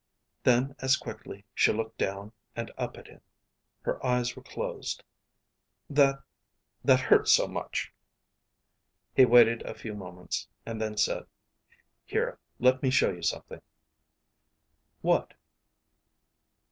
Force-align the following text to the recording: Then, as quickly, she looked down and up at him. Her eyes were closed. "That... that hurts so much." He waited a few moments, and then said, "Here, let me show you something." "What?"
Then, 0.43 0.75
as 0.79 0.97
quickly, 0.97 1.45
she 1.53 1.71
looked 1.71 1.99
down 1.99 2.31
and 2.55 2.71
up 2.75 2.97
at 2.97 3.05
him. 3.07 3.21
Her 3.81 4.03
eyes 4.03 4.35
were 4.35 4.41
closed. 4.41 5.03
"That... 5.91 6.23
that 6.83 6.99
hurts 7.01 7.31
so 7.33 7.47
much." 7.47 7.93
He 9.15 9.25
waited 9.25 9.61
a 9.61 9.75
few 9.75 9.93
moments, 9.93 10.47
and 10.65 10.81
then 10.81 10.97
said, 10.97 11.27
"Here, 12.03 12.39
let 12.57 12.81
me 12.81 12.89
show 12.89 13.11
you 13.11 13.21
something." 13.21 13.61
"What?" 15.01 15.35